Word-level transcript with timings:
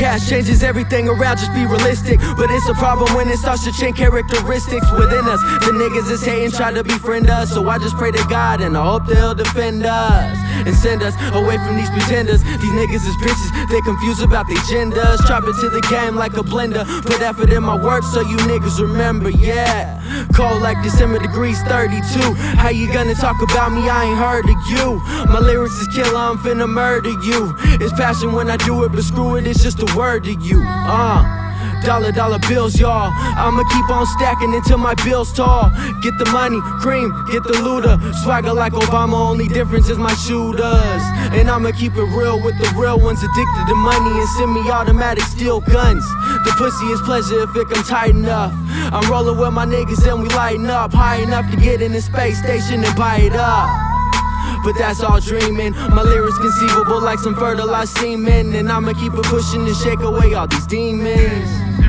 Cash 0.00 0.30
changes 0.30 0.62
everything 0.62 1.10
around, 1.10 1.36
just 1.36 1.52
be 1.52 1.66
realistic. 1.66 2.18
But 2.38 2.50
it's 2.50 2.66
a 2.70 2.74
problem 2.74 3.12
when 3.12 3.28
it 3.28 3.36
starts 3.36 3.64
to 3.64 3.72
change 3.72 3.98
characteristics 3.98 4.90
within 4.92 5.28
us. 5.28 5.40
The 5.60 5.76
niggas 5.76 6.10
is 6.10 6.24
hating, 6.24 6.52
try 6.52 6.72
to 6.72 6.82
befriend 6.82 7.28
us. 7.28 7.52
So 7.52 7.68
I 7.68 7.76
just 7.76 7.96
pray 7.96 8.10
to 8.10 8.24
God 8.30 8.62
and 8.62 8.78
I 8.78 8.82
hope 8.82 9.04
they'll 9.04 9.34
defend 9.34 9.84
us 9.84 10.38
and 10.66 10.74
send 10.74 11.02
us 11.02 11.12
away 11.36 11.58
from 11.58 11.76
these 11.76 11.90
pretenders. 11.90 12.42
These 12.42 12.72
niggas 12.72 13.04
is 13.04 13.16
bitches, 13.20 13.68
they 13.68 13.80
confused 13.82 14.22
about 14.22 14.48
their 14.48 14.62
genders. 14.72 15.20
It 15.20 15.56
to 15.60 15.68
the 15.68 15.86
game 15.90 16.16
like 16.16 16.32
a 16.32 16.42
blender. 16.42 16.84
Put 17.02 17.20
effort 17.20 17.52
in 17.52 17.62
my 17.62 17.76
work 17.76 18.02
so 18.02 18.22
you 18.22 18.38
niggas 18.48 18.80
remember, 18.80 19.28
yeah. 19.28 20.00
Cold 20.34 20.62
like 20.62 20.82
December 20.82 21.18
degrees 21.18 21.60
32. 21.64 22.34
How 22.56 22.70
you 22.70 22.90
gonna 22.90 23.14
talk 23.14 23.36
about 23.42 23.72
me? 23.72 23.88
I 23.88 24.04
ain't 24.04 24.18
heard 24.18 24.48
of 24.48 24.56
you. 24.72 25.00
My 25.30 25.40
lyrics 25.40 25.74
is 25.74 25.88
killer, 25.88 26.16
I'm 26.16 26.38
finna 26.38 26.68
murder 26.68 27.10
you. 27.10 27.54
It's 27.80 27.92
passion 27.92 28.32
when 28.32 28.50
I 28.50 28.56
do 28.56 28.84
it, 28.84 28.92
but 28.92 29.04
screw 29.04 29.36
it, 29.36 29.46
it's 29.46 29.62
just 29.62 29.80
a 29.80 29.89
word 29.96 30.24
to 30.24 30.32
you. 30.32 30.62
Uh. 30.66 31.40
Dollar, 31.84 32.12
dollar 32.12 32.38
bills, 32.40 32.78
y'all. 32.78 33.10
I'ma 33.12 33.64
keep 33.64 33.88
on 33.90 34.04
stacking 34.06 34.54
until 34.54 34.76
my 34.76 34.94
bills 35.02 35.32
tall. 35.32 35.70
Get 36.02 36.18
the 36.18 36.28
money, 36.30 36.60
cream, 36.80 37.10
get 37.32 37.42
the 37.42 37.56
looter. 37.62 37.98
Swagger 38.22 38.52
like 38.52 38.74
Obama, 38.74 39.14
only 39.14 39.48
difference 39.48 39.88
is 39.88 39.96
my 39.96 40.12
shooters. 40.14 41.02
And 41.32 41.48
I'ma 41.48 41.72
keep 41.72 41.96
it 41.96 42.08
real 42.16 42.42
with 42.42 42.58
the 42.58 42.68
real 42.76 43.00
ones 43.00 43.22
addicted 43.22 43.66
to 43.68 43.74
money 43.74 44.10
and 44.10 44.28
semi 44.36 44.70
automatic 44.70 45.24
steel 45.24 45.60
guns. 45.60 46.04
The 46.44 46.54
pussy 46.58 46.86
is 46.86 47.00
pleasure 47.00 47.42
if 47.42 47.56
it 47.56 47.68
come 47.70 47.84
tight 47.84 48.10
enough. 48.10 48.52
I'm 48.92 49.10
rolling 49.10 49.38
with 49.38 49.52
my 49.52 49.64
niggas 49.64 50.06
and 50.06 50.22
we 50.22 50.28
lighting 50.30 50.66
up. 50.66 50.92
High 50.92 51.22
enough 51.22 51.50
to 51.50 51.56
get 51.56 51.80
in 51.80 51.92
the 51.92 52.02
space 52.02 52.38
station 52.42 52.84
and 52.84 52.96
buy 52.96 53.16
it 53.16 53.34
up. 53.34 53.89
But 54.64 54.76
that's 54.76 55.00
all 55.02 55.20
dreaming. 55.20 55.72
My 55.72 56.02
lyrics 56.02 56.38
conceivable 56.38 57.00
like 57.00 57.18
some 57.18 57.34
fertilized 57.34 57.96
semen. 57.96 58.54
And 58.54 58.70
I'ma 58.70 58.92
keep 58.92 59.12
it 59.14 59.24
pushing 59.24 59.64
to 59.66 59.74
shake 59.74 60.00
away 60.00 60.34
all 60.34 60.46
these 60.46 60.66
demons. 60.66 61.79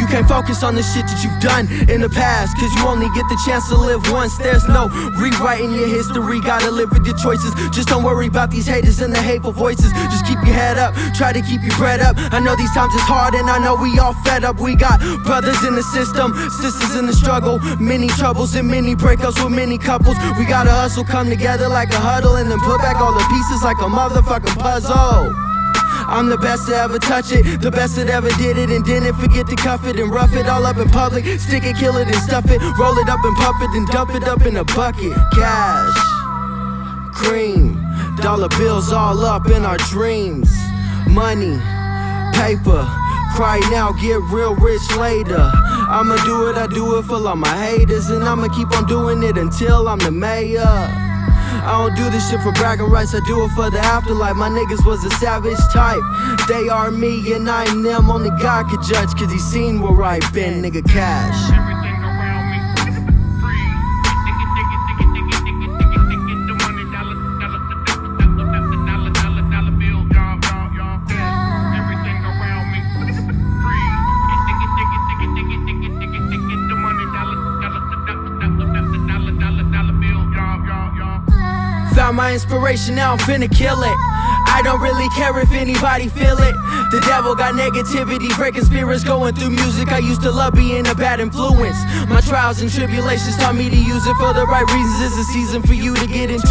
You 0.00 0.06
can't 0.08 0.26
focus 0.26 0.64
on 0.64 0.74
the 0.74 0.82
shit 0.82 1.04
that 1.04 1.20
you've 1.20 1.40
done 1.44 1.68
in 1.92 2.00
the 2.00 2.08
past, 2.08 2.56
cause 2.56 2.72
you 2.74 2.88
only 2.88 3.06
get 3.12 3.28
the 3.28 3.38
chance 3.44 3.68
to 3.68 3.76
live 3.76 4.00
once. 4.10 4.38
There's 4.38 4.66
no 4.66 4.88
rewriting 5.20 5.72
your 5.76 5.86
history, 5.86 6.40
gotta 6.40 6.70
live 6.70 6.90
with 6.90 7.04
your 7.04 7.16
choices. 7.16 7.52
Just 7.70 7.88
don't 7.88 8.02
worry 8.02 8.26
about 8.26 8.50
these 8.50 8.66
haters 8.66 9.00
and 9.00 9.12
the 9.12 9.20
hateful 9.20 9.52
voices. 9.52 9.92
Just 10.08 10.24
keep 10.24 10.40
your 10.40 10.56
head 10.56 10.78
up, 10.78 10.96
try 11.12 11.32
to 11.32 11.42
keep 11.42 11.60
your 11.60 11.76
bread 11.76 12.00
up. 12.00 12.16
I 12.32 12.40
know 12.40 12.56
these 12.56 12.72
times 12.72 12.94
is 12.94 13.04
hard, 13.04 13.34
and 13.34 13.50
I 13.50 13.58
know 13.60 13.76
we 13.76 13.98
all 13.98 14.14
fed 14.24 14.42
up. 14.42 14.58
We 14.58 14.74
got 14.74 15.00
brothers 15.24 15.62
in 15.64 15.74
the 15.76 15.84
system, 15.92 16.32
sisters 16.48 16.96
in 16.96 17.06
the 17.06 17.12
struggle, 17.12 17.60
many 17.78 18.08
troubles 18.16 18.54
and 18.54 18.66
many 18.66 18.96
breakups 18.96 19.42
with 19.44 19.52
many 19.52 19.76
couples. 19.76 20.16
We 20.38 20.46
gotta 20.46 20.72
hustle, 20.72 21.04
come 21.04 21.28
together 21.28 21.68
like 21.68 21.92
a 21.92 22.00
huddle, 22.00 22.36
and 22.36 22.50
then 22.50 22.58
put 22.60 22.80
back 22.80 22.96
all 22.96 23.12
the 23.12 23.26
pieces 23.28 23.62
like 23.62 23.76
a 23.78 23.90
motherfucking 23.90 24.56
puzzle. 24.58 25.49
I'm 26.20 26.28
the 26.28 26.36
best 26.36 26.68
to 26.68 26.76
ever 26.76 26.98
touch 26.98 27.32
it, 27.32 27.62
the 27.62 27.70
best 27.70 27.96
that 27.96 28.10
ever 28.10 28.28
did 28.36 28.58
it, 28.58 28.68
and 28.68 28.84
didn't 28.84 29.14
forget 29.14 29.46
to 29.46 29.56
cuff 29.56 29.86
it 29.86 29.98
and 29.98 30.12
rough 30.12 30.36
it 30.36 30.46
all 30.46 30.66
up 30.66 30.76
in 30.76 30.86
public. 30.90 31.24
Stick 31.40 31.64
it, 31.64 31.76
kill 31.76 31.96
it, 31.96 32.08
and 32.08 32.16
stuff 32.16 32.44
it, 32.50 32.60
roll 32.76 32.98
it 32.98 33.08
up 33.08 33.24
and 33.24 33.34
pump 33.36 33.62
it, 33.62 33.70
and 33.72 33.88
dump 33.88 34.14
it 34.14 34.28
up 34.28 34.44
in 34.44 34.58
a 34.58 34.64
bucket. 34.76 35.16
Cash, 35.32 35.96
cream, 37.14 37.80
dollar 38.20 38.50
bills 38.50 38.92
all 38.92 39.24
up 39.24 39.48
in 39.48 39.64
our 39.64 39.78
dreams. 39.88 40.52
Money, 41.08 41.56
paper, 42.36 42.84
cry 43.32 43.58
now, 43.72 43.92
get 43.92 44.20
real 44.28 44.54
rich 44.56 44.84
later. 44.98 45.50
I'ma 45.88 46.16
do 46.26 46.50
it, 46.50 46.56
I 46.58 46.66
do 46.66 46.98
it 46.98 47.06
for 47.06 47.26
all 47.26 47.34
my 47.34 47.48
haters, 47.64 48.10
and 48.10 48.22
I'ma 48.24 48.48
keep 48.48 48.70
on 48.76 48.84
doing 48.84 49.22
it 49.22 49.38
until 49.38 49.88
I'm 49.88 49.98
the 49.98 50.10
mayor. 50.10 51.09
I 51.52 51.86
don't 51.86 51.96
do 51.96 52.10
this 52.10 52.30
shit 52.30 52.40
for 52.40 52.52
bragging 52.52 52.86
rights, 52.86 53.14
I 53.14 53.20
do 53.26 53.44
it 53.44 53.50
for 53.50 53.70
the 53.70 53.80
afterlife. 53.80 54.36
My 54.36 54.48
niggas 54.48 54.84
was 54.86 55.04
a 55.04 55.10
savage 55.16 55.58
type. 55.72 56.02
They 56.48 56.68
are 56.68 56.90
me 56.90 57.32
and 57.32 57.48
I'm 57.48 57.82
them. 57.82 58.10
Only 58.10 58.30
God 58.40 58.68
could 58.68 58.82
judge, 58.82 59.14
cause 59.14 59.30
he 59.30 59.38
seen 59.38 59.80
where 59.80 60.02
I've 60.02 60.32
been, 60.32 60.62
nigga 60.62 60.86
cash. 60.88 61.69
My 82.12 82.32
inspiration, 82.32 82.96
now 82.96 83.12
I'm 83.12 83.18
finna 83.18 83.48
kill 83.48 83.80
it. 83.82 83.96
I 84.50 84.60
don't 84.64 84.80
really 84.82 85.08
care 85.10 85.38
if 85.38 85.52
anybody 85.52 86.08
feel 86.08 86.36
it. 86.36 86.54
The 86.90 87.00
devil 87.06 87.36
got 87.36 87.54
negativity, 87.54 88.34
breaking 88.36 88.64
spirits, 88.64 89.04
going 89.04 89.34
through 89.36 89.50
music. 89.50 89.92
I 89.92 89.98
used 89.98 90.22
to 90.22 90.30
love 90.32 90.54
being 90.54 90.86
a 90.88 90.94
bad 90.94 91.20
influence. 91.20 91.78
My 92.10 92.20
trials 92.20 92.60
and 92.60 92.70
tribulations 92.70 93.36
taught 93.36 93.54
me 93.54 93.70
to 93.70 93.76
use 93.76 94.06
it 94.06 94.16
for 94.16 94.34
the 94.34 94.44
right 94.44 94.66
reasons. 94.66 95.00
It's 95.06 95.28
a 95.28 95.32
season 95.32 95.62
for 95.62 95.74
you 95.74 95.94
to 95.94 96.06
get 96.08 96.30
into. 96.30 96.49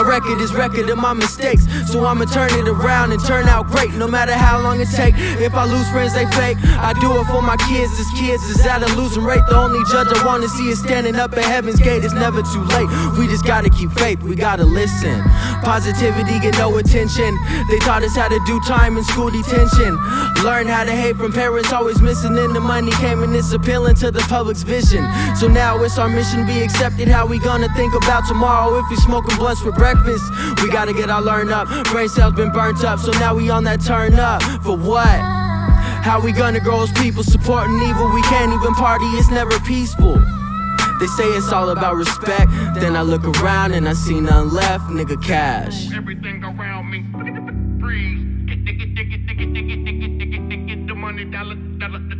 My 0.00 0.08
record 0.08 0.40
is 0.40 0.54
record 0.54 0.88
of 0.88 0.96
my 0.96 1.12
mistakes, 1.12 1.66
so 1.84 2.06
I'ma 2.06 2.24
turn 2.24 2.48
it 2.54 2.66
around 2.66 3.12
and 3.12 3.22
turn 3.26 3.46
out 3.48 3.66
great, 3.66 3.92
no 3.92 4.08
matter 4.08 4.32
how 4.32 4.58
long 4.58 4.80
it 4.80 4.88
take. 4.96 5.14
If 5.36 5.52
I 5.52 5.66
lose 5.66 5.86
friends, 5.90 6.14
they 6.14 6.24
fake. 6.40 6.56
I 6.80 6.94
do 6.94 7.20
it 7.20 7.26
for 7.26 7.42
my 7.42 7.58
kids. 7.68 7.92
This 7.98 8.10
kids 8.18 8.42
is 8.44 8.64
at 8.64 8.80
a 8.80 8.88
losing 8.96 9.24
rate. 9.24 9.44
The 9.46 9.58
only 9.58 9.78
judge 9.92 10.08
I 10.08 10.24
wanna 10.24 10.48
see 10.48 10.70
is 10.70 10.80
standing 10.80 11.16
up 11.16 11.36
at 11.36 11.44
heaven's 11.44 11.80
gate. 11.80 12.02
It's 12.02 12.14
never 12.14 12.40
too 12.40 12.64
late. 12.72 12.88
We 13.18 13.26
just 13.26 13.44
gotta 13.44 13.68
keep 13.68 13.92
faith. 13.92 14.22
We 14.22 14.36
gotta 14.36 14.64
listen. 14.64 15.20
Positivity 15.60 16.40
get 16.40 16.56
no 16.56 16.74
attention. 16.78 17.36
They 17.68 17.78
taught 17.80 18.02
us 18.02 18.16
how 18.16 18.28
to 18.28 18.40
do 18.46 18.58
time 18.66 18.96
in 18.96 19.04
school 19.04 19.28
detention. 19.28 20.00
Learn 20.42 20.66
how 20.66 20.84
to 20.84 20.92
hate 20.92 21.16
from 21.16 21.30
parents 21.30 21.74
always 21.74 22.00
missing, 22.00 22.38
and 22.38 22.56
the 22.56 22.60
money 22.60 22.92
came 22.92 23.22
and 23.22 23.36
it's 23.36 23.52
appealing 23.52 23.96
to 23.96 24.10
the 24.10 24.20
public's 24.32 24.62
vision. 24.62 25.04
So 25.36 25.46
now 25.46 25.76
it's 25.84 25.98
our 25.98 26.08
mission 26.08 26.46
be 26.46 26.62
accepted. 26.62 27.06
How 27.06 27.26
we 27.26 27.38
gonna 27.38 27.68
think 27.76 27.92
about 27.92 28.26
tomorrow 28.26 28.78
if 28.78 28.88
we 28.88 28.96
smoking 28.96 29.36
blunts 29.36 29.60
for 29.60 29.72
breakfast? 29.72 29.89
breakfast. 29.94 30.30
We 30.62 30.70
gotta 30.70 30.92
get 30.92 31.10
our 31.10 31.22
learn 31.22 31.52
up. 31.52 31.68
Brain 31.86 32.08
cells 32.08 32.34
been 32.34 32.52
burnt 32.52 32.84
up, 32.84 32.98
so 32.98 33.12
now 33.12 33.34
we 33.34 33.50
on 33.50 33.64
that 33.64 33.80
turn 33.80 34.14
up. 34.14 34.42
For 34.62 34.76
what? 34.76 35.20
How 36.02 36.20
we 36.20 36.32
gonna 36.32 36.60
grow 36.60 36.82
as 36.82 36.92
people 36.92 37.22
supporting 37.22 37.80
evil? 37.82 38.10
We 38.12 38.22
can't 38.22 38.52
even 38.52 38.74
party, 38.74 39.04
it's 39.18 39.30
never 39.30 39.58
peaceful. 39.60 40.18
They 41.00 41.06
say 41.06 41.24
it's 41.24 41.52
all 41.52 41.70
about 41.70 41.96
respect. 41.96 42.50
Then 42.74 42.94
I 42.94 43.02
look 43.02 43.24
around 43.24 43.72
and 43.72 43.88
I 43.88 43.94
see 43.94 44.20
none 44.20 44.52
left, 44.52 44.90
nigga 44.90 45.22
cash. 45.22 45.90
Everything 45.92 46.44
around 46.44 46.90
me. 46.90 47.04
Freeze. 47.80 48.26
Get, 48.46 48.64
the 50.86 50.94
money, 50.94 51.24
dollar, 51.24 51.56
dollar. 51.78 52.19